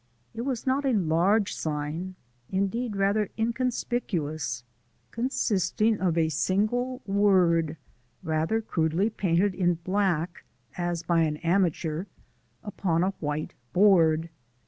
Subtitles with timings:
[0.33, 2.15] It was not a large sign
[2.49, 4.63] indeed rather inconspicuous
[5.11, 7.77] consisting of a single word
[8.23, 10.43] rather crudely painted in black
[10.75, 12.05] (as by an amateur)
[12.63, 14.31] upon a white board.